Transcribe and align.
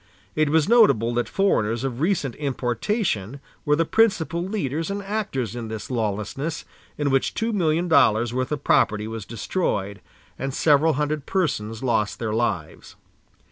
It 0.33 0.49
was 0.49 0.67
notable 0.67 1.13
that 1.13 1.29
foreigners 1.29 1.83
of 1.83 1.99
recent 2.01 2.33
importation 2.37 3.39
were 3.65 3.75
the 3.75 3.85
principal 3.85 4.43
leaders 4.43 4.89
and 4.89 5.03
actors 5.03 5.55
in 5.55 5.67
this 5.67 5.91
lawlessness 5.91 6.65
in 6.97 7.11
which 7.11 7.35
two 7.35 7.53
million 7.53 7.87
dollars 7.87 8.33
worth 8.33 8.51
of 8.51 8.63
property 8.63 9.07
was 9.07 9.25
destroyed, 9.27 10.01
and 10.39 10.55
several 10.55 10.93
hundred 10.93 11.27
persons 11.27 11.83
lost 11.83 12.17
their 12.17 12.33
lives. 12.33 12.95